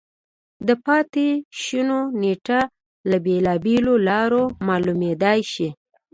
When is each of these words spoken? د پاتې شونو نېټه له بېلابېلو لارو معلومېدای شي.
د 0.67 0.69
پاتې 0.85 1.27
شونو 1.61 1.99
نېټه 2.21 2.59
له 3.09 3.17
بېلابېلو 3.25 3.93
لارو 4.09 4.43
معلومېدای 4.67 5.39
شي. 5.53 5.69